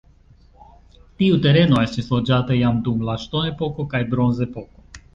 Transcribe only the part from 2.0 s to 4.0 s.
loĝata jam dum la ŝtonepoko